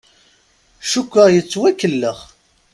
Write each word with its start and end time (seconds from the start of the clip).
Cukkeɣ 0.91 1.27
yettwakellex. 1.31 2.19